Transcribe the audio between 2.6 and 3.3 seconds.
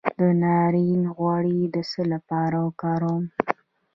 وکاروم؟